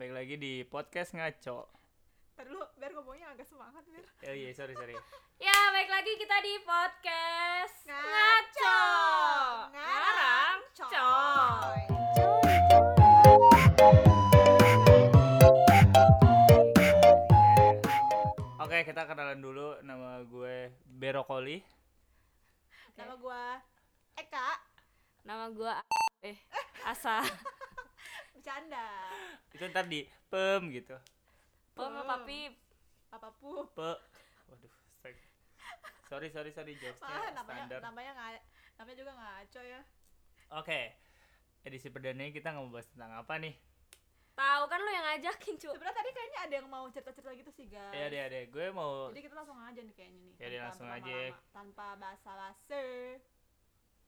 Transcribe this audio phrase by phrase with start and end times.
[0.00, 1.68] Baik lagi di podcast ngaco.
[2.32, 4.96] Ntar dulu biar ngomongnya agak semangat biar Oh iya, sorry sorry.
[5.44, 8.80] Ya, baik lagi kita di podcast Ngaco.
[9.76, 11.80] Ngarang coy.
[18.56, 19.84] Oke, kita kenalan dulu.
[19.84, 21.60] Nama gue Berokoli.
[22.96, 23.60] Nama gua
[24.16, 24.48] Eka
[25.28, 25.76] Nama gua
[26.24, 26.40] eh
[26.88, 27.20] Asa.
[28.40, 28.88] bercanda
[29.52, 30.96] Itu ntar di pem gitu.
[31.76, 32.48] Oh, sama papi
[33.10, 33.92] apa pu Pe.
[34.48, 35.20] Waduh, strike.
[36.06, 37.80] Sorry sorry sorry jokesnya ah, namanya standar.
[37.84, 38.40] namanya nggak
[38.74, 39.80] namanya juga ngaco ya
[40.50, 40.80] Oke.
[41.60, 43.54] Edisi perdana ini kita ngebahas tentang apa nih?
[44.32, 45.68] tahu kan lu yang ngajakin, cu.
[45.68, 48.44] sebenarnya tadi kayaknya ada yang mau cerita-cerita gitu sih guys Ya deh, deh.
[48.48, 51.16] Gue mau jadi kita langsung aja nih kayaknya nih Ya deh, tanpa langsung aja.
[51.52, 52.86] tanpa basa-basi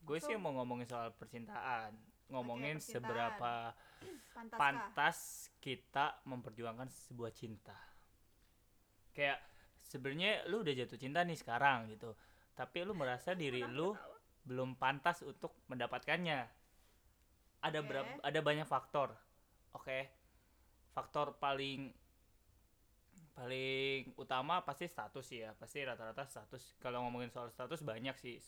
[0.00, 0.40] gue sih langsung.
[0.40, 1.92] mau ngomongin soal percintaan.
[2.32, 3.04] Ngomongin percintaan.
[3.04, 3.52] seberapa
[4.36, 5.18] pantas pantas
[5.60, 7.76] kita memperjuangkan sebuah cinta.
[9.12, 9.44] Kayak
[9.84, 12.16] sebenarnya lu udah jatuh cinta nih sekarang gitu.
[12.56, 13.92] Tapi lu merasa diri lu
[14.48, 16.40] belum pantas untuk mendapatkannya.
[17.62, 17.86] Ada Oke.
[17.86, 19.12] berapa ada banyak faktor.
[19.76, 20.08] Oke.
[20.96, 21.92] Faktor paling
[23.32, 25.52] paling utama pasti status ya.
[25.54, 26.80] Pasti rata-rata status.
[26.80, 28.40] Kalau ngomongin soal status banyak sih.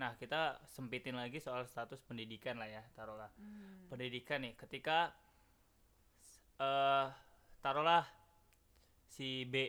[0.00, 3.84] Nah, kita sempitin lagi soal status pendidikan lah ya, taruhlah Hmm.
[3.92, 5.12] pendidikan nih ketika
[6.56, 7.06] eh
[7.60, 8.04] taruhlah
[9.08, 9.68] si B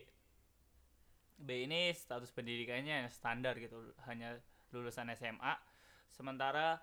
[1.41, 4.37] B ini status pendidikannya yang standar gitu hanya
[4.71, 5.55] lulusan SMA
[6.11, 6.79] sementara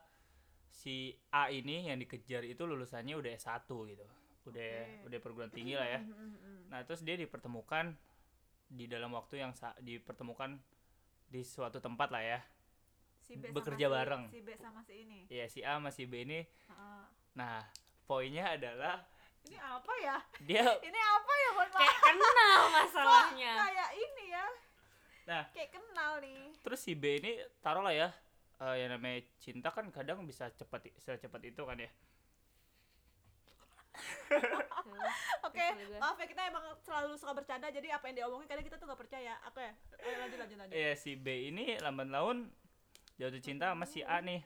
[0.69, 4.05] si A ini yang dikejar itu lulusannya udah S1 gitu
[4.49, 5.05] udah Oke.
[5.09, 6.61] udah perguruan tinggi lah ya Hmm, hmm, hmm.
[6.73, 7.93] nah terus dia dipertemukan
[8.69, 10.57] di dalam waktu yang dipertemukan
[11.29, 12.41] di suatu tempat lah ya
[13.29, 14.23] Si B bekerja sama si- bareng.
[14.27, 17.03] si B sama si ini ya si A sama si B ini Heeh.
[17.35, 17.61] nah
[18.03, 19.05] poinnya adalah
[19.45, 23.53] ini apa ya dia ini apa ya mohon maaf Kayak kenal masalahnya.
[23.61, 24.47] kayak ini ya
[25.27, 25.45] Nah.
[25.53, 28.09] kayak kenal nih terus si B ini taruh lah ya
[28.59, 31.93] eh, yang namanya cinta kan kadang bisa cepat secepat itu kan ya
[35.43, 35.99] oke gue.
[35.99, 39.01] maaf ya kita emang selalu suka bercanda jadi apa yang diomongin kadang kita tuh nggak
[39.01, 39.61] percaya oke
[39.99, 42.49] ayo lanjut lanjut lanjut Iya si B ini lambat laun
[43.19, 44.41] jatuh cinta sama si A nih.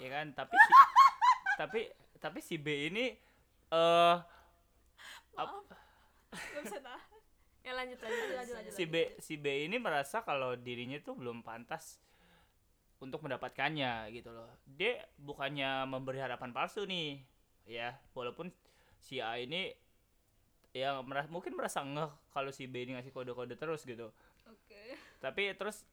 [0.00, 0.26] Ya kan?
[0.32, 0.72] Tapi si
[1.60, 1.80] tapi
[2.18, 3.12] tapi si B ini
[3.72, 4.16] eh
[6.32, 6.80] Gak bisa
[7.62, 11.46] Ya lanjut lanjut Lanjut, lanjut, si B si B ini merasa kalau dirinya tuh belum
[11.46, 12.02] pantas
[13.02, 14.46] untuk mendapatkannya gitu loh.
[14.66, 17.22] Dia bukannya memberi harapan palsu nih
[17.66, 17.98] ya.
[18.14, 18.50] Walaupun
[19.02, 19.74] si A ini
[20.72, 24.10] ya merasa, mungkin merasa ngeh kalau si B ini ngasih kode-kode terus gitu.
[24.46, 24.98] Oke.
[25.18, 25.86] Tapi terus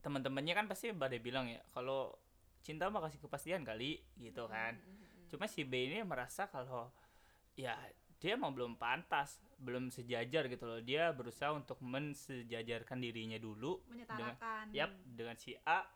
[0.00, 2.14] teman-temannya kan pasti pada bilang ya kalau
[2.62, 4.76] cinta mah kasih kepastian kali gitu kan.
[5.28, 6.88] cuma si B ini merasa kalau
[7.52, 7.76] ya
[8.18, 10.80] dia emang belum pantas belum sejajar gitu loh.
[10.82, 14.70] Dia berusaha untuk mensejajarkan dirinya dulu menyetarakan.
[14.74, 15.86] yap dengan si A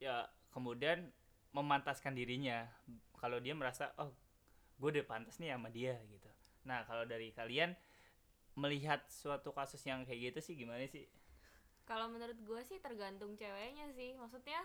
[0.00, 1.08] ya kemudian
[1.52, 2.68] memantaskan dirinya.
[3.16, 4.12] Kalau dia merasa oh
[4.78, 6.28] gue udah pantas nih sama dia gitu.
[6.64, 7.76] Nah kalau dari kalian
[8.58, 11.06] melihat suatu kasus yang kayak gitu sih gimana sih
[11.88, 14.12] Kalau menurut gue sih tergantung ceweknya sih.
[14.12, 14.60] Maksudnya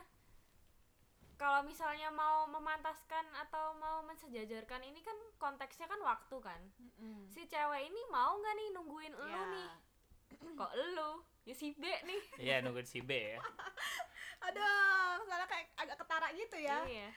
[1.33, 6.61] kalau misalnya mau memantaskan atau mau mensejajarkan ini kan konteksnya kan waktu kan.
[6.77, 7.25] Mm-mm.
[7.27, 9.43] Si cewek ini mau nggak nih nungguin elu Ya.
[9.49, 9.69] nih?
[10.59, 11.11] Kok elu?
[11.43, 12.21] Ya si B nih.
[12.43, 13.39] Iya nungguin si B ya
[14.43, 17.07] aduh soalnya kayak agak ketara gitu ya Iya.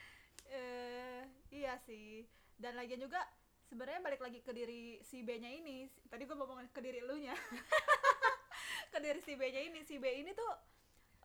[0.47, 2.23] eh iya sih
[2.55, 3.19] dan lagian juga
[3.67, 7.35] sebenarnya balik lagi ke diri si B nya ini tadi gue ngomongin ke diri elunya
[8.91, 9.81] ke diri si B nya ini.
[9.83, 10.53] Si B ini tuh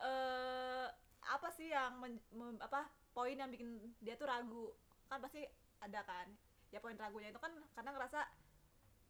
[0.02, 0.86] eh
[1.22, 4.74] apa sih yang men- mem- apa poin yang bikin dia tuh ragu?
[5.06, 5.46] Kan pasti
[5.80, 6.26] ada kan.
[6.72, 8.20] Ya poin ragunya itu kan karena ngerasa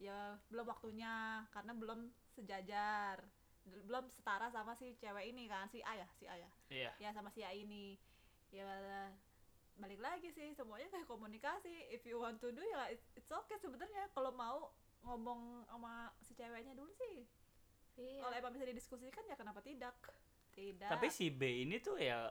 [0.02, 3.22] ya belum waktunya karena belum sejajar
[3.62, 6.50] belum setara sama si cewek ini kan si A ya si A ya?
[6.66, 6.90] Iya.
[6.98, 7.94] Ya sama si A ini.
[8.50, 9.08] Ya
[9.78, 11.88] balik lagi sih semuanya kayak komunikasi.
[11.94, 14.10] If you want to do ya it- it's okay sebenarnya.
[14.12, 14.74] Kalau mau
[15.06, 17.26] ngomong sama si ceweknya dulu sih
[17.94, 18.20] Iya.
[18.20, 19.92] kalau emang bisa didiskusikan ya kenapa tidak?
[20.50, 20.88] Tidak.
[20.88, 22.28] Tapi si B ini tuh ya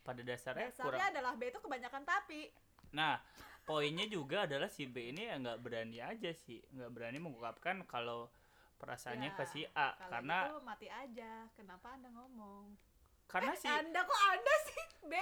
[0.00, 1.12] pada dasarnya dasarnya kurang.
[1.12, 2.48] adalah B itu kebanyakan tapi.
[2.92, 3.20] Nah
[3.62, 6.60] poinnya juga adalah si B ini ya nggak berani aja sih.
[6.72, 8.32] Nggak berani mengungkapkan kalau
[8.76, 9.92] perasaannya Ya, ke si A.
[9.92, 11.32] kalau karena gitu mati aja.
[11.52, 12.72] Kenapa anda ngomong?
[13.26, 15.14] Karena Eh, si anda kok anda sih B?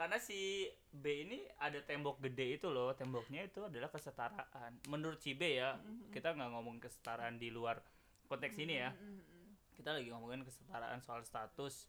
[0.00, 2.96] Karena si B ini ada tembok gede itu loh.
[2.96, 4.80] Temboknya itu adalah kesetaraan.
[4.88, 5.76] Menurut si B ya
[6.08, 7.84] kita nggak ngomong kesetaraan di luar
[8.30, 8.90] konteks ini ya.
[8.94, 9.58] Mm-mm.
[9.74, 11.88] kita lagi ngomongin kesetaraan soal status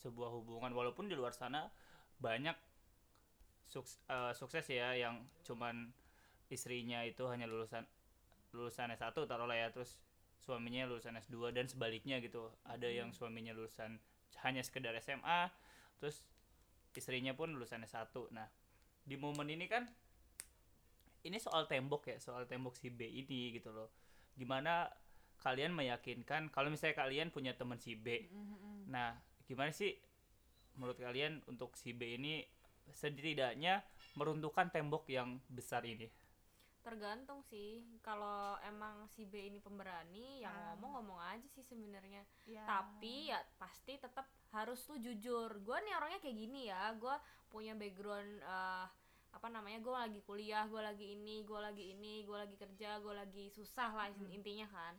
[0.00, 0.72] sebuah hubungan.
[0.72, 1.68] Walaupun di luar sana
[2.18, 2.56] banyak
[3.68, 5.92] suks- eh, sukses ya yang cuman
[6.48, 7.84] istrinya itu hanya lulusan
[8.56, 10.00] lulusan S1 taruhlah ya terus
[10.40, 12.48] suaminya lulusan S2 dan sebaliknya gitu.
[12.64, 14.00] Ada yang suaminya lulusan
[14.44, 15.50] hanya sekedar SMA
[16.00, 16.24] terus
[16.96, 18.48] istrinya pun lulusan S1 nah
[19.04, 19.84] di momen ini kan
[21.26, 23.90] ini soal tembok ya soal tembok si B ini gitu loh.
[24.38, 24.88] Gimana
[25.46, 28.90] kalian meyakinkan kalau misalnya kalian punya teman si B Mm-mm.
[28.90, 29.14] nah
[29.46, 29.94] gimana sih
[30.74, 32.42] menurut kalian untuk si B ini
[32.90, 33.82] setidaknya
[34.14, 36.10] meruntuhkan tembok yang besar ini
[36.82, 40.74] tergantung sih kalau emang si B ini pemberani yang Ah.
[40.74, 42.62] ngomong ngomong aja sih sebenarnya Ya.
[42.62, 47.16] tapi ya pasti tetap harus lu jujur gue nih orangnya kayak gini ya gue
[47.50, 48.86] punya background eh,
[49.34, 53.12] apa namanya gue lagi kuliah gue lagi ini gue lagi ini gue lagi kerja gue
[53.12, 54.30] lagi susah lah Hmm.
[54.30, 54.94] intinya kan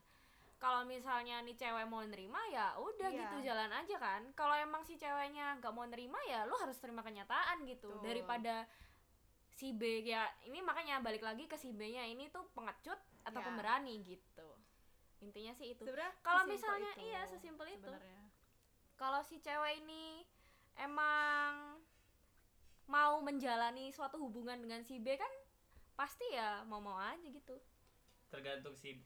[0.58, 3.18] kalau misalnya nih cewek mau nerima ya udah Iya.
[3.24, 7.00] gitu jalan aja kan kalau emang si ceweknya nggak mau nerima ya lu harus terima
[7.00, 8.02] kenyataan gitu Betul.
[8.02, 8.66] daripada
[9.48, 13.38] si B ya ini makanya balik lagi ke si B nya ini tuh pengecut atau
[13.38, 13.46] Ya.
[13.46, 14.48] pemberani gitu
[15.18, 17.90] intinya sih itu Sebenarnya Kalau misalnya itu iya, sesimpel itu.
[18.94, 20.22] kalau si cewek ini
[20.76, 21.78] emang
[22.86, 25.30] mau menjalani suatu hubungan dengan si B kan
[25.94, 27.58] pasti ya mau-mau aja gitu
[28.30, 29.02] tergantung si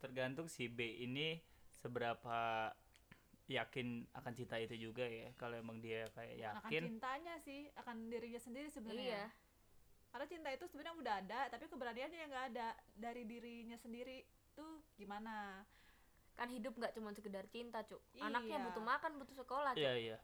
[0.00, 1.38] tergantung si B ini
[1.76, 2.72] seberapa
[3.50, 5.30] yakin akan cinta itu juga ya.
[5.36, 8.74] Kalau emang dia kayak akan yakin cintanya sih akan dirinya sendiri iya.
[8.74, 9.22] Sebenarnya
[10.10, 12.68] karena cinta itu sebenarnya udah ada tapi keberaniannya yang nggak ada.
[12.96, 14.24] Dari dirinya sendiri
[14.56, 15.62] tuh gimana?
[16.38, 18.00] Kan hidup nggak cuma sekedar cinta cuk.
[18.16, 18.64] Anaknya Iya.
[18.70, 19.82] butuh makan butuh sekolah cuk.
[19.82, 20.18] Iya iya.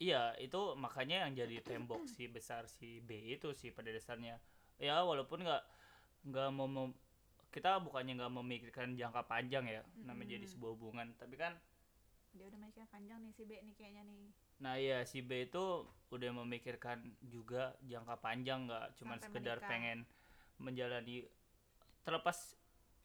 [0.00, 4.40] Iya itu makanya yang jadi tembok si besar si B itu sih pada dasarnya.
[4.80, 5.62] Ya walaupun nggak
[6.32, 6.96] nggak mau mem-
[7.54, 11.52] kita bukannya nggak memikirkan jangka panjang ya namanya jadi sebuah hubungan tapi kan
[12.36, 14.24] dia udah mikirnya panjang nih si B nih kayaknya nih
[14.64, 15.64] Nah iya si B itu
[16.14, 16.98] udah memikirkan
[17.34, 19.70] juga jangka panjang nggak cuman Sampai sekedar menikah.
[19.72, 19.98] pengen
[20.64, 21.16] menjalani
[22.04, 22.38] terlepas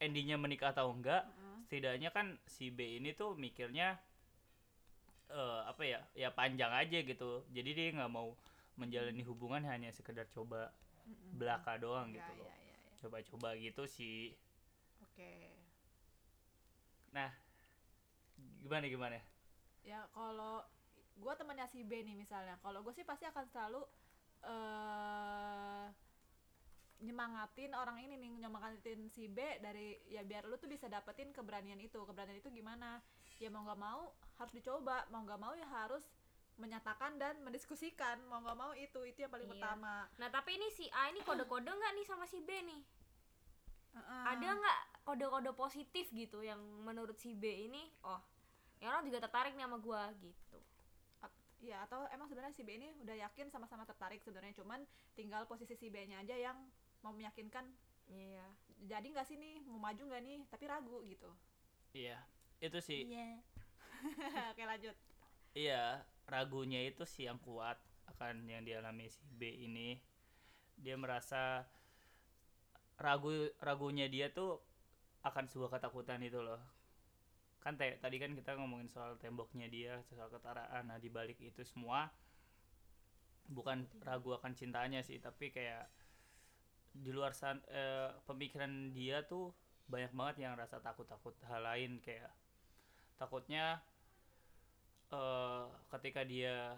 [0.04, 1.58] endingnya menikah atau enggak Heeh.
[1.66, 3.88] setidaknya kan si B ini tuh mikirnya
[5.26, 8.28] eh apa ya ya panjang aja gitu jadi dia nggak mau
[8.80, 10.70] menjalani hubungan hanya sekedar coba
[11.06, 11.32] Mm-mm.
[11.40, 12.65] belaka doang Ya, gitu ya, loh ya.
[13.06, 14.34] Coba-coba gitu sih.
[15.00, 15.54] Oke.
[17.14, 17.30] Nah
[18.60, 19.18] gimana gimana?
[19.86, 20.66] Ya kalau
[21.16, 23.82] gue temannya si B nih misalnya kalau gue sih pasti akan selalu
[24.44, 25.86] eh
[26.96, 31.78] nyemangatin orang ini nih nyemangatin si B dari ya biar lu tuh bisa dapetin keberanian
[31.78, 32.02] itu.
[32.02, 32.98] Keberanian itu gimana?
[33.38, 34.10] Ya mau nggak mau
[34.40, 36.02] harus dicoba mau nggak mau ya harus
[36.56, 38.16] menyatakan dan mendiskusikan.
[38.32, 39.52] Mau nggak mau itu itu yang paling Iya.
[39.60, 40.08] pertama.
[40.16, 42.80] Nah tapi ini si A ini kode-kode nggak nih sama si B nih
[43.96, 44.22] Heeh.
[44.36, 48.20] ada nggak kode-kode positif gitu yang menurut si B ini oh
[48.76, 50.60] ya orang juga tertarik nih sama gua gitu.
[51.64, 54.84] Ya atau emang sebenarnya si B ini udah yakin sama-sama tertarik sebenarnya cuman
[55.16, 56.60] tinggal posisi si B nya aja yang
[57.00, 57.64] mau meyakinkan
[58.12, 58.44] iya.
[58.84, 60.38] Jadi nggak sih nih mau maju nggak nih?
[60.52, 61.32] Tapi ragu gitu.
[61.96, 62.20] Iya
[62.60, 63.08] itu sih.
[63.08, 63.40] Iya.
[64.52, 64.96] Oke lanjut.
[65.56, 67.80] Iya, ragunya itu sih yang kuat
[68.12, 69.96] akan yang dialami si B ini.
[70.76, 71.64] Dia merasa
[72.96, 74.60] ragu ragunya dia tuh
[75.24, 76.60] akan sebuah ketakutan itu loh.
[77.60, 80.86] Kan tadi kan kita ngomongin soal temboknya dia, soal ketaraan.
[80.86, 82.08] Nah, di balik itu semua
[83.46, 85.86] bukan ragu akan cintanya sih, tapi kayak
[86.96, 89.52] di luar san eh, pemikiran dia tuh
[89.86, 92.32] banyak banget yang rasa takut-takut hal lain kayak
[93.20, 93.78] takutnya
[95.14, 96.74] eh ketika dia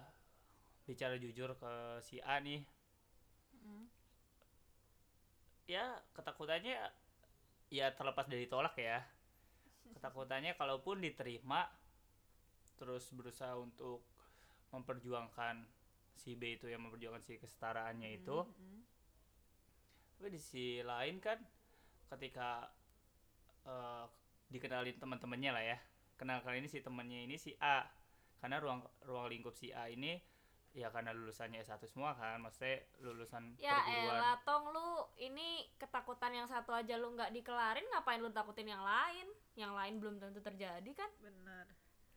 [0.84, 1.72] bicara jujur ke
[2.04, 2.60] si A nih
[3.68, 3.84] Mm.
[5.68, 6.80] Ya ketakutannya
[7.68, 9.04] ya terlepas dari tolak ya.
[9.92, 11.68] Ketakutannya kalaupun diterima
[12.80, 14.00] terus berusaha untuk
[14.72, 15.68] memperjuangkan
[16.16, 18.42] si B itu yang memperjuangkan si kesetaraannya itu.
[18.42, 18.82] Mm, mm.
[20.18, 21.38] tapi di sisi lain kan
[22.10, 22.66] ketika
[23.68, 24.04] eh,
[24.48, 25.78] dikenalin teman-temannya lah ya.
[26.18, 27.87] Kenal kali ini si temannya ini si A.
[28.40, 30.18] Karena ruang ruang lingkup si A ini
[30.78, 34.14] ya karena lulusannya S1 semua kan maksudnya lulusan ya perguruan.
[34.14, 38.80] elah tong lu ini ketakutan yang satu aja lu nggak dikelarin ngapain lu takutin yang
[38.80, 39.26] lain?
[39.52, 41.11] Yang lain belum tentu terjadi kan?
[41.18, 41.66] Bener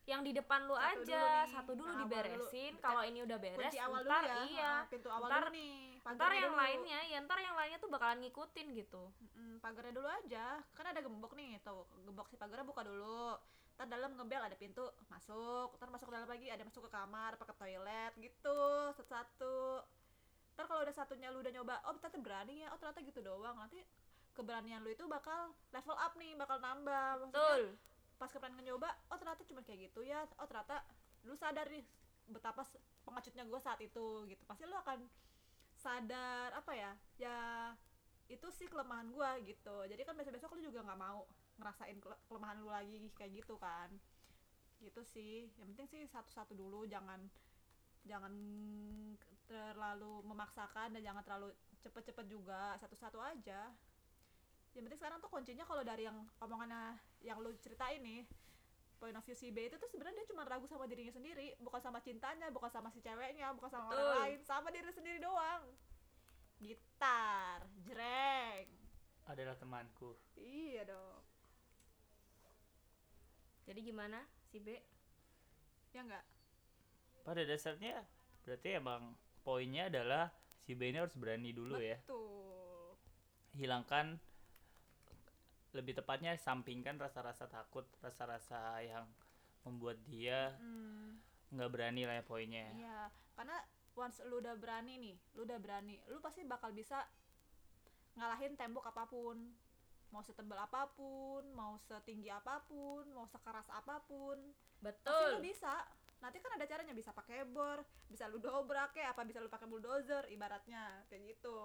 [0.01, 2.74] yang di depan lu Satu aja dulu nih, satu dulu awal diberesin.
[2.82, 4.44] kalau ini udah beres awal ntar dulu ya.
[4.50, 4.65] iya.
[4.65, 6.58] Ah, pintu awal Ntar- dulu nih ntar yang dulu.
[6.58, 9.03] lainnya ya ntar yang lainnya tuh bakalan ngikutin gitu.
[9.32, 10.46] Mm, pagarnya dulu aja.
[10.74, 13.38] Kan ada gembok nih tuh gembok si pagarnya buka dulu
[13.75, 15.74] ntar dalam ngebel ada pintu masuk.
[15.78, 18.60] Ntar masuk ke dalam lagi ada masuk ke kamar apa ke toilet gitu
[18.98, 19.84] satu-satu.
[20.58, 23.58] Ntar kalau udah satunya lu udah nyoba oh ternyata berani ya oh ternyata gitu doang.
[23.58, 23.82] Nanti
[24.32, 27.25] keberanian lu itu bakal level up nih bakal nambah.
[27.25, 27.62] Maksudnya, betul.
[28.20, 30.86] pas keberanian nyoba oh ternyata cuma kayak gitu ya oh ternyata
[31.25, 31.84] lu sadar nih
[32.32, 32.63] betapa
[33.04, 34.44] pengacutnya gue saat itu gitu.
[34.46, 35.04] Pasti lu akan
[35.82, 37.38] sadar apa ya ya
[38.32, 39.84] itu sih kelemahan gua gitu.
[39.92, 41.28] Jadi kan besok besok lu juga nggak mau
[41.62, 43.94] ngerasain kele- kelemahan lu lagi kayak gitu kan.
[44.82, 45.46] Gitu sih.
[45.62, 47.22] Yang penting sih satu-satu dulu jangan
[48.01, 48.34] jangan
[49.46, 51.53] terlalu memaksakan dan jangan terlalu
[51.86, 52.74] cepet-cepet juga.
[52.82, 53.70] Satu-satu aja.
[54.74, 58.24] Yang penting sekarang tuh kuncinya kalau dari yang omongannya yang lu ceritain nih
[59.01, 61.82] point of view si B itu tuh sebenarnya dia cuma ragu sama dirinya sendiri bukan
[61.82, 64.13] sama cintanya bukan sama si ceweknya bukan sama orang Betul.
[64.22, 65.63] lain sama diri sendiri doang.
[66.62, 68.70] Gitar jreng.
[69.25, 70.15] Adalah temanku.
[70.38, 71.21] Iya dong
[73.68, 74.77] jadi gimana si B?
[75.91, 76.24] Ya enggak
[77.22, 78.01] pada dasarnya
[78.41, 79.13] berarti emang
[79.46, 80.34] poinnya adalah
[80.65, 81.98] si B ini harus berani dulu ya.
[82.01, 82.98] Betul.
[83.53, 84.18] Hilangkan
[85.72, 89.08] lebih tepatnya sampingkan rasa-rasa takut rasa-rasa yang
[89.63, 91.22] membuat dia Hmm,
[91.53, 92.65] nggak berani lah ya poinnya.
[92.75, 93.00] Iya
[93.38, 93.58] karena
[93.96, 97.06] once lu udah berani nih lu udah berani lu pasti bakal bisa
[98.18, 99.56] ngalahin tembok apa pun
[100.12, 104.38] mau setebal apa pun mau setinggi apa pun mau sekeras apa pun.
[104.38, 104.51] Pasti
[104.84, 105.88] lu betul bisa.
[106.22, 109.65] Nanti kan ada caranya bisa pakai bor bisa lu dobrak ya apa bisa lu pakai
[109.65, 111.63] bulldozer ibaratnya kayak gitu.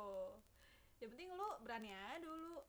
[1.03, 2.63] Yang penting lu berani aja dulu.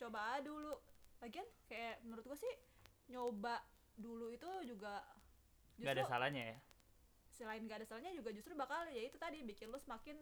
[0.00, 0.74] Coba aja dulu.
[1.22, 2.54] Lagian kayak menurut gua sih
[3.12, 3.62] nyoba
[3.94, 5.04] dulu itu juga
[5.78, 6.58] nggak ada justru salahnya ya?
[7.32, 10.16] Selain gak ada salahnya juga justru bakal ya itu tadi bikin lu semakin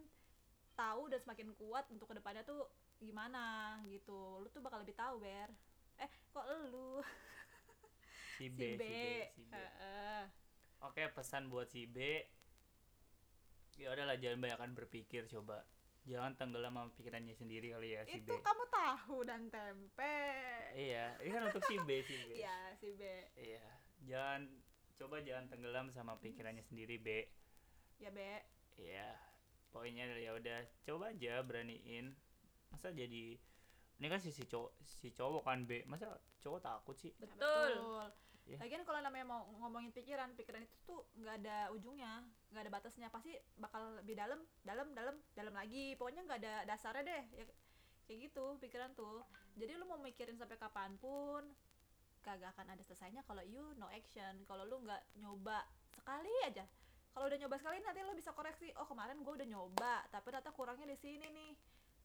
[0.80, 2.64] tahu dan semakin kuat untuk ke depannya tuh
[2.96, 4.40] gimana gitu.
[4.40, 5.52] Lu tuh bakal lebih tahu ber.
[6.00, 7.00] Eh kok lu?
[8.40, 8.96] Si B si B, si B,
[9.37, 9.52] si B.
[9.52, 10.22] Heeh.
[10.80, 12.25] oke pesan buat si B.
[13.76, 15.68] Ya udahlah jangan banyakkan berpikir coba.
[16.08, 20.16] Jangan tenggelam sama pikirannya sendiri kali ya si itu B kamu tahu dan tempe.
[20.72, 22.40] Iya ini kan untuk si B si B.
[22.40, 23.04] Ya si B.
[23.37, 23.66] Iya.
[24.08, 24.40] Jangan
[24.96, 27.28] coba jangan tenggelam sama pikirannya sendiri B.
[28.00, 28.20] Ya B.
[28.80, 29.12] Iya,
[29.71, 32.15] poinnya ya udah coba aja beraniin.
[32.71, 33.39] Masa jadi
[34.00, 36.09] ini kan sisi cowok si cowok kan B, masa
[36.41, 37.12] cowok takut sih?
[37.21, 37.73] Ya, Betul.
[38.49, 38.57] Iya.
[38.67, 43.09] Lagian kalau namanya mau ngomongin pikiran, pikiran itu tuh nggak ada ujungnya, nggak ada batasnya.
[43.12, 45.95] Pasti bakal lebih dalam, dalam, dalam, dalam lagi.
[45.95, 47.23] Pokoknya nggak ada dasarnya deh.
[47.37, 47.45] Ya,
[48.09, 49.23] kayak gitu pikiran tuh.
[49.55, 51.47] Jadi lu mau mikirin sampai kapan pun,
[52.25, 54.43] kagak akan ada selesainya kalau you no action.
[54.49, 55.62] Kalau lu nggak nyoba
[55.93, 56.65] sekali aja.
[57.11, 58.71] Kalau udah nyoba sekali nanti lu bisa koreksi.
[58.79, 61.52] Oh kemarin gue udah nyoba, tapi ternyata kurangnya di sini nih.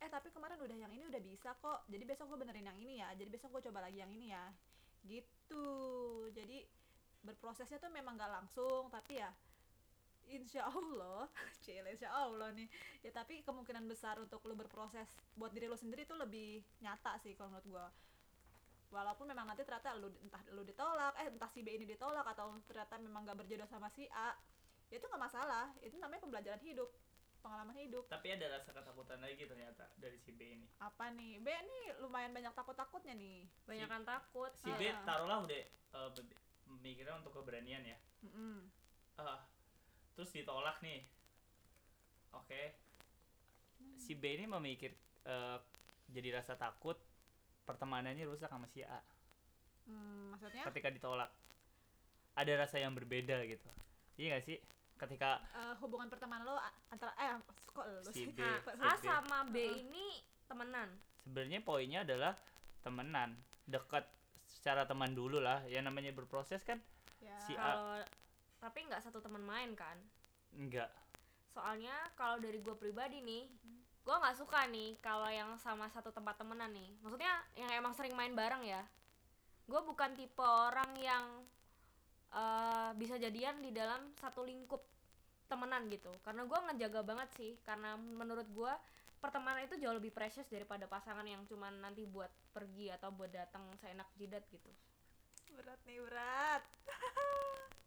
[0.01, 1.85] Eh tapi kemarin udah yang ini udah bisa kok.
[1.87, 3.09] Jadi besok gue benerin yang ini ya.
[3.13, 4.45] Jadi besok gue coba lagi yang ini ya
[5.05, 5.65] gitu
[6.33, 6.65] jadi
[7.25, 9.29] berprosesnya tuh memang gak langsung tapi ya
[10.25, 11.29] insya Allah
[11.63, 12.65] cile insya Allah nih
[13.05, 15.05] ya tapi kemungkinan besar untuk lu berproses
[15.37, 17.87] buat diri lu sendiri tuh lebih nyata sih kalau menurut gua
[18.89, 22.57] walaupun memang nanti ternyata lu entah lu ditolak eh entah si B ini ditolak atau
[22.65, 24.33] ternyata memang gak berjodoh sama si A
[24.87, 26.89] ya itu nggak masalah itu namanya pembelajaran hidup
[27.39, 30.65] pengalaman hidup Tapi ada rasa ketakutan lagi ternyata dari si B ini.
[30.79, 34.97] apa nih B nih lumayan banyak takut-takutnya nih banyakan takut Si B Ah.
[35.05, 35.61] taruhlah udah
[35.95, 37.97] eh, be- memikirkan untuk keberanian ya.
[39.15, 39.45] Ah,
[40.17, 41.05] terus ditolak nih.
[42.33, 42.73] Oke.
[43.95, 44.91] Si B ini memikir
[45.23, 45.57] eh,
[46.09, 46.97] jadi rasa takut
[47.63, 49.01] pertemanannya rusak sama si A
[49.85, 51.29] Hmm, maksudnya ketika ditolak.
[52.33, 53.69] Ada rasa yang berbeda gitu.
[54.17, 54.57] Iya gak sih?
[54.95, 57.35] Ketika eh, hubungan pertemanan lo a- antara eh
[57.67, 58.25] kok lo Si sih?
[58.29, 58.39] B.
[58.39, 59.83] Nah, Kok si A sama B Heeh.
[59.83, 60.05] ini
[60.45, 60.89] temenan.
[61.19, 62.33] Sebenarnya poinnya adalah
[62.79, 63.35] temenan.
[63.65, 64.07] Dekat
[64.41, 65.65] secara teman dulu lah.
[65.65, 66.79] Ya namanya berproses kan.
[67.19, 67.35] Ya.
[67.41, 67.97] si A- kalau
[68.59, 69.97] tapi nggak satu teman main kan?
[70.51, 70.91] Enggak
[71.47, 73.47] soalnya kalau dari gue pribadi nih
[74.03, 76.93] gue nggak suka nih kalau yang sama satu tempat temenan nih.
[76.99, 78.83] Maksudnya yang emang sering main bareng ya.
[79.65, 81.25] Gue bukan tipe orang yang
[82.35, 84.83] eh, bisa jadian di dalam satu lingkup
[85.47, 86.11] temenan gitu.
[86.21, 88.73] Karena gue ngejaga banget sih karena menurut gue
[89.23, 93.65] pertemanan itu jauh lebih precious daripada pasangan yang cuman nanti buat pergi atau buat datang
[93.81, 94.69] seenak jidat gitu.
[95.55, 96.63] Berat nih berat.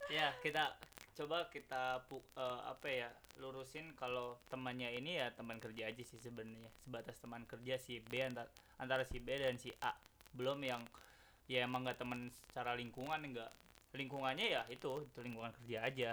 [0.09, 0.73] Ya kita
[1.21, 6.73] coba kita eh, apa ya lurusin kalau temannya ini ya teman kerja aja sih sebenarnya
[6.81, 8.49] sebatas teman kerja si B antara,
[8.81, 9.93] antara si B dan si A.
[10.33, 10.81] Belum yang
[11.45, 13.53] ya emang nggak teman secara lingkungan enggak
[13.97, 16.11] lingkungannya ya itu itu lingkungan kerja aja.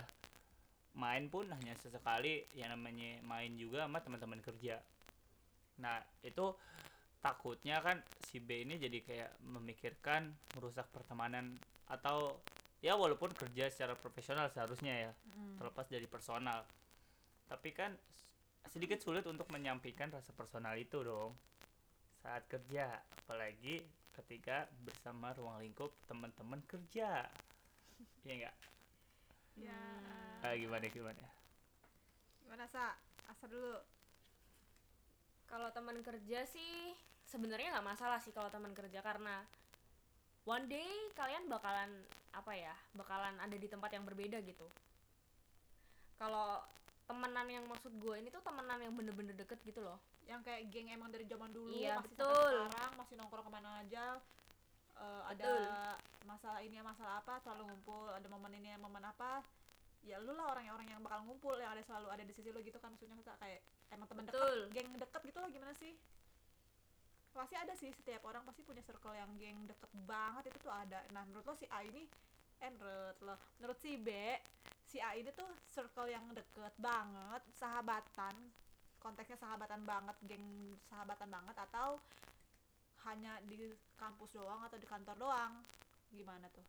[0.96, 4.80] Main pun hanya sesekali yang namanya main juga sama teman-teman kerja.
[5.84, 6.56] Nah itu
[7.20, 11.58] takutnya kan si B ini jadi kayak memikirkan merusak pertemanan
[11.90, 12.40] atau
[12.80, 15.58] ya walaupun kerja secara profesional seharusnya ya Hmm.
[15.60, 16.64] terlepas dari personal.
[17.50, 17.92] Tapi kan
[18.72, 21.36] sedikit sulit untuk menyampaikan rasa personal itu dong.
[22.24, 23.84] Saat kerja apalagi
[24.16, 27.28] ketika bersama ruang lingkup teman-teman kerja
[28.26, 28.56] iya enggak
[29.56, 30.44] ya Hmm.
[30.44, 31.26] ah, gimana gimana
[32.44, 32.92] gimana sa
[33.26, 33.80] asal dulu
[35.46, 36.92] Kalau teman kerja sih
[37.24, 39.46] sebenarnya nggak masalah sih kalau teman kerja karena
[40.44, 41.88] one day kalian bakalan
[42.34, 44.68] apa ya bakalan ada di tempat yang berbeda gitu.
[46.18, 46.66] Kalau
[47.06, 50.02] temenan yang maksud gue ini tuh temenan yang bener-bener deket gitu loh.
[50.26, 52.34] yang kayak geng emang dari zaman dulu Iya, masih betul.
[52.34, 54.06] sampai sekarang masih nongkrong ke mana aja
[54.96, 55.52] Eh, ada
[56.24, 59.44] masalah ini masalah apa selalu ngumpul ada momen ini momen apa
[60.08, 62.80] ya lu lah orang-orang yang bakal ngumpul yang ada selalu ada di sisi lu gitu
[62.80, 63.60] kan maksudnya kita kayak
[63.92, 64.72] emang temen Betul.
[64.72, 65.94] deket geng deket gitu loh gimana sih?
[67.36, 71.04] Pasti ada sih setiap orang pasti punya circle yang geng deket banget itu tuh ada.
[71.12, 72.08] Nah menurut lo si A ini
[72.64, 74.10] eh menurut lo menurut si B
[74.88, 78.32] si A ini tuh circle yang deket banget sahabatan
[79.04, 82.00] konteksnya sahabatan banget geng sahabatan banget atau
[83.08, 83.58] hanya di
[83.96, 85.54] kampus doang atau di kantor doang
[86.12, 86.66] gimana tuh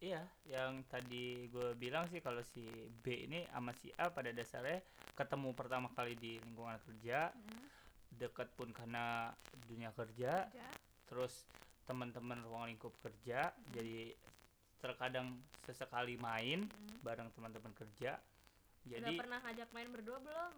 [0.00, 2.64] Iya, yang tadi gue bilang sih kalau si
[3.04, 4.80] B ini sama si A pada dasarnya
[5.12, 7.28] ketemu pertama kali di lingkungan kerja,
[8.08, 9.28] dekat pun karena
[9.68, 10.66] dunia kerja, aja
[11.04, 11.44] terus
[11.84, 14.16] teman-teman ruang lingkup kerja, jadi
[14.80, 15.36] terkadang
[15.68, 16.96] sesekali main Mm.
[17.04, 18.16] bareng teman-teman kerja.
[18.88, 20.52] Udah Jadi pernah ngajak main berdua belum?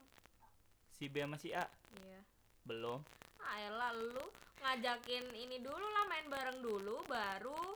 [0.94, 1.66] si B sama si A
[1.98, 2.20] Iya.
[2.62, 3.02] belum.
[3.46, 4.24] Ah elah lu
[4.62, 7.74] ngajakin ini dulu lah main bareng dulu baru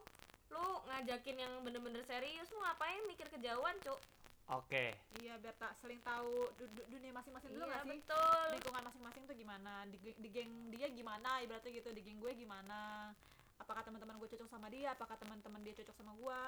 [0.55, 2.47] lu ngajakin yang bener-bener serius.
[2.55, 3.03] Lu ngapain?
[3.11, 3.99] Mikir kejauhan cuk.
[4.47, 7.99] Oke, iya biar tak seling tahu du- du- dunia masing-masing dulu iya sih?
[7.99, 8.47] betul.
[8.55, 9.83] Lingkungan masing-masing tuh gimana?
[9.91, 11.43] Di, di geng dia gimana?
[11.43, 13.11] Ibaratnya gitu di geng gue gimana?
[13.59, 14.95] Apakah teman-teman gue cocok sama dia?
[14.95, 16.41] Apakah teman-teman dia cocok sama gue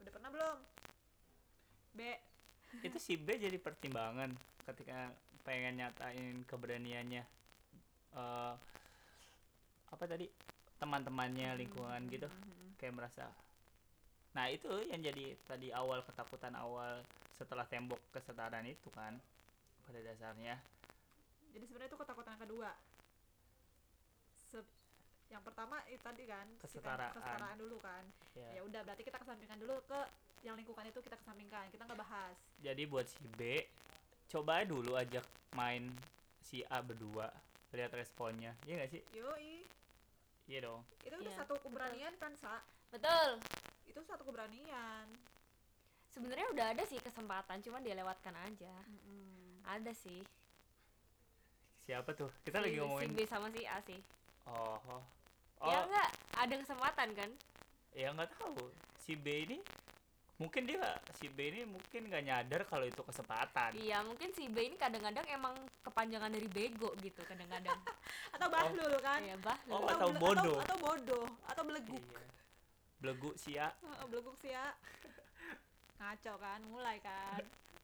[0.00, 0.58] udah pernah belum?
[1.92, 2.00] B.
[2.88, 4.32] Itu si B jadi pertimbangan
[4.64, 5.12] ketika
[5.44, 7.28] pengen nyatain keberaniannya
[8.12, 8.54] eh
[9.90, 10.26] apa tadi
[10.76, 12.76] teman-temannya lingkungan gitu Mhm.
[12.76, 13.26] kayak merasa
[14.30, 17.02] nah itu yang jadi tadi awal ketakutan awal
[17.34, 19.18] setelah tembok kesetaraan itu kan
[19.82, 20.54] pada dasarnya.
[21.50, 22.70] Jadi sebenarnya itu ketakutan kedua.
[24.46, 24.70] Se-
[25.26, 27.10] yang pertama itu tadi kan tem- Kesetaraan.
[27.10, 28.04] kesetaraan dulu kan.
[28.34, 28.50] Ya.
[28.54, 30.00] Ya udah berarti kita kesampingkan dulu ke
[30.42, 32.36] yang lingkungan itu kita kesampingkan kita nggak bahas.
[32.62, 33.66] Jadi buat si B
[34.28, 35.90] coba dulu ajak main
[36.40, 37.34] si A berdua
[37.70, 38.52] lihat responnya.
[38.66, 39.02] Iya gak sih?
[39.14, 39.66] Yoi.
[40.50, 40.82] Iya dong.
[41.06, 42.58] Itu udah Iya, satu keberanian kan sa?
[42.90, 43.38] Betul.
[43.86, 45.06] Itu satu keberanian.
[46.10, 48.74] Sebenarnya udah ada sih kesempatan cuman dia lewatkan aja.
[48.90, 49.62] Mm-mm.
[49.62, 50.18] ada sih.
[51.86, 52.26] Siapa tuh?
[52.42, 54.00] Kita Si- lagi ngomongin si B sama si A sih.
[54.50, 54.80] Oh.
[55.60, 55.82] Oh, ya oh.
[55.86, 57.30] enggak ada kesempatan kan?
[57.94, 58.72] Ya nggak tahu.
[58.98, 59.58] Si B ini
[60.40, 60.80] mungkin dia
[61.20, 63.76] si B ini mungkin nggak nyadar kalau itu kesempatan.
[63.76, 65.52] Iya mungkin si B ini kadang-kadang emang
[65.84, 67.76] kepanjangan dari bego gitu kadang-kadang.
[68.34, 69.20] Atau bahlul kan?
[69.20, 70.56] ya bah Oh, atau, atau bodoh.
[70.64, 72.00] atau, bodoh atau beleguk.
[72.00, 72.24] Iya.
[73.00, 74.72] belegu si A Heeh, beleguk sih ya
[76.00, 76.60] ngaco kan?
[76.64, 77.40] Mulai kan?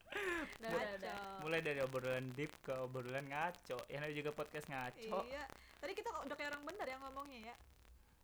[0.64, 1.44] Ngaco.
[1.44, 3.76] mulai dari obrolan deep ke obrolan ngaco.
[3.92, 5.18] Yang namanya juga podcast ngaco.
[5.28, 5.44] Iya.
[5.76, 7.56] Tadi kita kok udah kayak orang bener yang ngomongnya ya.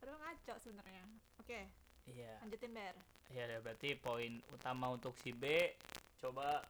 [0.00, 1.04] Padahal ngaco sebenarnya.
[1.36, 1.60] Oke.
[2.08, 2.32] Iya.
[2.40, 2.96] Lanjutin ber
[3.32, 5.72] ya berarti poin utama untuk si B
[6.20, 6.60] coba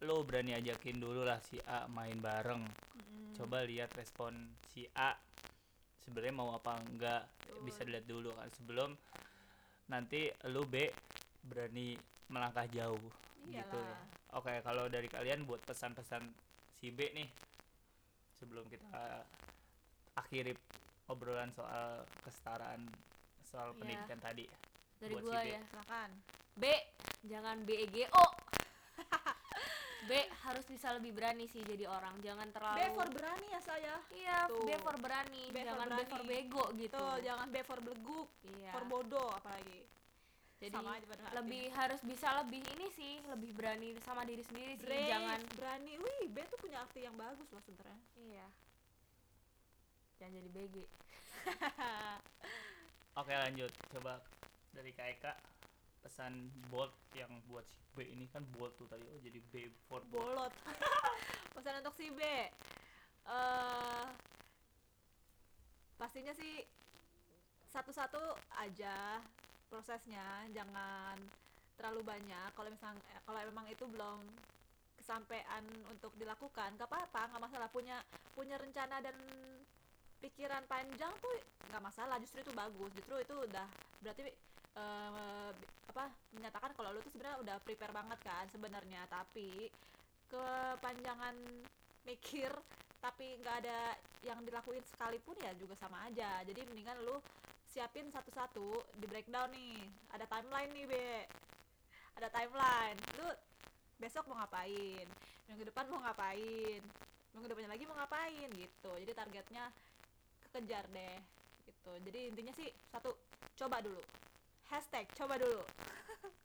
[0.00, 3.36] lo berani ajakin dulu lah si A main bareng Mm-mm.
[3.36, 4.32] coba lihat respon
[4.72, 5.12] si A
[6.00, 7.60] sebenarnya mau apa enggak Betul.
[7.66, 8.90] bisa dilihat dulu kan sebelum
[9.90, 10.88] nanti lu B
[11.44, 11.98] berani
[12.30, 13.02] melangkah jauh
[13.50, 13.66] gitu ya.
[13.66, 14.38] Iyalah.
[14.38, 16.22] Oke, kalau dari kalian buat pesan-pesan
[16.78, 17.26] si B nih
[18.38, 19.26] sebelum kita
[20.14, 20.54] akhiri
[21.10, 22.86] obrolan soal kesetaraan
[23.42, 23.78] soal Iya.
[23.82, 24.46] pendidikan tadi.
[25.00, 25.48] Dari buat si gua B.
[25.48, 26.10] ya silakan.
[26.60, 26.64] B.
[27.24, 28.26] Jangan B E G O.
[30.08, 30.12] B
[30.48, 32.20] harus bisa lebih berani sih jadi orang.
[32.20, 33.94] Jangan terlalu B for berani ya saya?
[34.12, 34.64] Iya Tuh.
[34.64, 35.44] B for berani.
[35.48, 36.10] B for jangan B berani.
[36.12, 37.00] for bego gitu.
[37.00, 38.28] Tuh jangan B for beleguk
[38.60, 38.72] iya.
[38.76, 39.80] for bodoh apalagi.
[40.60, 44.76] Jadi sama aja pada lebih harus bisa lebih ini sih lebih berani sama diri sendiri
[44.76, 45.92] sih Brave, jangan berani.
[45.96, 48.00] Wih B tuh punya arti yang bagus loh sebenarnya.
[48.20, 48.46] Iya.
[50.20, 50.76] Jangan jadi BG
[53.20, 53.72] Oke, lanjut.
[53.88, 54.20] Coba
[54.70, 55.32] dari Kak Eka
[56.00, 59.04] pesan bold yang buat si B ini kan bold tuh tadi.
[59.04, 60.54] Oh, jadi B for bolot.
[61.54, 62.20] Pesan untuk si B.
[63.28, 64.06] Eh
[66.00, 66.64] pastinya sih
[67.68, 68.18] satu-satu
[68.56, 69.20] aja
[69.68, 71.20] prosesnya jangan
[71.76, 72.50] terlalu banyak.
[72.56, 74.24] Kalau misalnya eh, kalau memang itu belum
[74.96, 77.68] kesampaian untuk dilakukan gak apa-apa nggak masalah.
[77.68, 78.00] Punya
[78.32, 79.16] punya rencana dan
[80.24, 81.34] pikiran panjang tuh
[81.68, 82.90] nggak masalah justru itu bagus.
[82.96, 83.68] Justru itu udah
[84.00, 84.32] berarti
[84.74, 89.66] bi- apa menyatakan kalau lu tuh sebenarnya udah prepare banget kan sebenarnya tapi
[90.30, 91.34] kepanjangan
[92.06, 92.50] mikir
[93.00, 96.44] tapi nggak ada yang dilakuin sekalipun ya juga sama aja.
[96.44, 97.16] Jadi mendingan lu
[97.64, 99.80] siapin satu-satu di breakdown nih.
[100.12, 101.10] Ada timeline nih be.
[102.20, 102.98] Ada timeline.
[103.16, 103.26] Lu
[103.96, 105.08] besok mau ngapain?
[105.48, 106.84] Minggu depan mau ngapain?
[107.32, 108.48] Minggu depannya lagi mau ngapain?
[108.52, 108.92] Gitu.
[109.00, 109.64] Jadi targetnya
[110.44, 111.18] kekejar deh.
[111.64, 111.92] Gitu.
[112.04, 113.16] Jadi intinya sih satu
[113.56, 114.00] coba dulu
[114.70, 115.60] hashtag coba dulu.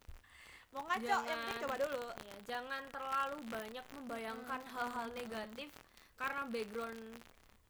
[0.73, 2.03] Mau ngaco yang penting Jangan- coba dulu.
[2.19, 5.69] Ya jangan terlalu banyak membayangkan Hmm, hal-hal hmm, negatif
[6.15, 7.01] karena background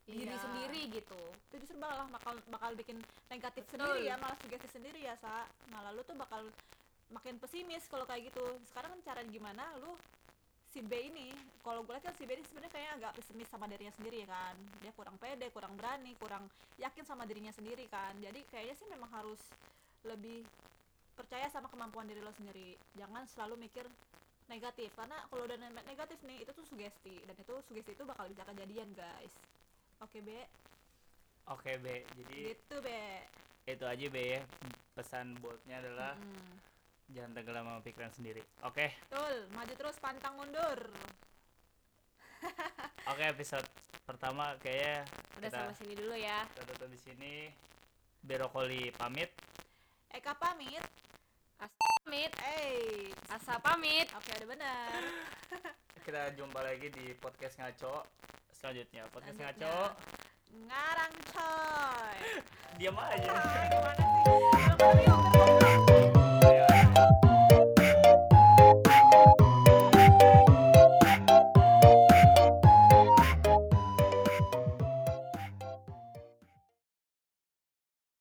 [0.05, 0.41] diri Iya.
[0.41, 1.21] sendiri gitu.
[1.49, 3.83] Itu justru malah bakal bakal bikin negatif Betul.
[3.83, 5.45] sendiri ya malah sugesti sendiri ya sa.
[5.69, 6.45] Nah lalu tuh bakal
[7.09, 8.45] makin pesimis kalau kayak gitu.
[8.65, 9.65] Sekarang kan cara gimana?
[9.81, 9.93] Lu
[10.69, 11.31] si B ini
[11.63, 14.29] kalau gue lihat kan si B ini sebenarnya kayak agak pesimis sama dirinya sendiri ya
[14.29, 14.55] kan.
[14.81, 16.45] Dia kurang pede kurang berani kurang
[16.77, 18.13] yakin sama dirinya sendiri kan.
[18.17, 19.41] Jadi kayaknya sih memang harus
[20.05, 20.45] lebih
[21.15, 22.75] percaya sama kemampuan diri lo sendiri.
[22.95, 23.85] Jangan selalu mikir
[24.45, 28.29] negatif karena kalau udah ne- negatif nih itu tuh sugesti dan itu sugesti itu bakal
[28.29, 29.33] bisa kejadian guys.
[29.99, 30.29] Oke B
[31.45, 32.01] oke be.
[32.17, 33.21] Jadi gitu be.
[33.65, 34.41] itu aja be ya.
[34.93, 36.53] Pesan buatnya adalah Mm.
[37.13, 38.41] jangan tenggelam sama pikiran sendiri.
[38.65, 38.93] Oke?
[39.09, 39.35] Betul.
[39.53, 40.79] Maju terus pantang mundur.
[43.11, 43.65] Oke episode
[44.05, 45.05] pertama kayaknya
[45.37, 46.39] udah kita, sampai sini dulu ya.
[46.53, 47.33] Kita tutup di sini.
[48.25, 49.29] Berokoli pamit
[50.15, 50.80] Eka pamit.
[51.60, 52.32] Pamit.
[52.39, 54.08] Eh asa pamit.
[54.15, 54.99] Oke udah benar
[56.06, 58.06] kita jumpa lagi di podcast ngaco.
[58.54, 59.67] Selanjutnya podcast Selanjutnya.
[59.67, 59.78] ngaco.
[60.69, 62.17] Ngarang coy.
[62.80, 63.34] Diam aja.
[63.67, 64.06] Gimana sih.